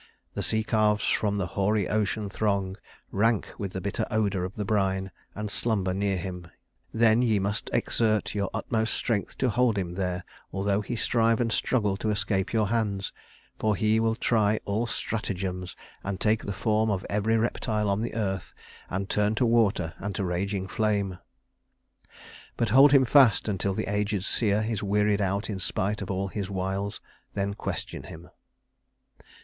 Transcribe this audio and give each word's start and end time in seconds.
The 0.33 0.41
sea 0.41 0.63
calves 0.63 1.07
from 1.07 1.37
the 1.37 1.45
hoary 1.45 1.87
ocean 1.87 2.27
throng, 2.27 2.75
Rank 3.11 3.53
with 3.59 3.73
the 3.73 3.81
bitter 3.81 4.03
odor 4.09 4.43
of 4.43 4.55
the 4.55 4.65
brine, 4.65 5.11
And 5.35 5.51
slumber 5.51 5.93
near 5.93 6.17
him. 6.17 6.47
Then 6.91 7.21
ye 7.21 7.37
must 7.37 7.69
exert 7.71 8.33
Your 8.33 8.49
utmost 8.51 8.95
strength 8.95 9.37
to 9.37 9.49
hold 9.51 9.77
him 9.77 9.93
there, 9.93 10.23
although 10.51 10.81
He 10.81 10.95
strive 10.95 11.39
and 11.39 11.51
struggle 11.51 11.97
to 11.97 12.09
escape 12.09 12.51
your 12.51 12.69
hands; 12.69 13.13
For 13.59 13.75
he 13.75 13.99
will 13.99 14.15
try 14.15 14.59
all 14.65 14.87
stratagems, 14.87 15.75
and 16.03 16.19
take 16.19 16.45
The 16.45 16.51
form 16.51 16.89
of 16.89 17.05
every 17.07 17.37
reptile 17.37 17.87
on 17.87 18.01
the 18.01 18.15
earth, 18.15 18.55
And 18.89 19.07
turn 19.07 19.35
to 19.35 19.45
water 19.45 19.93
and 19.99 20.15
to 20.15 20.25
raging 20.25 20.67
flame. 20.67 21.19
But 22.57 22.69
hold 22.69 22.91
him 22.91 23.05
fast, 23.05 23.47
until 23.47 23.75
the 23.75 23.85
aged 23.85 24.23
seer 24.25 24.65
Is 24.67 24.81
wearied 24.81 25.21
out 25.21 25.47
in 25.47 25.59
spite 25.59 26.01
of 26.01 26.09
all 26.09 26.29
his 26.29 26.49
wiles, 26.49 27.01
Then 27.35 27.53
question 27.53 28.01
him." 28.01 28.31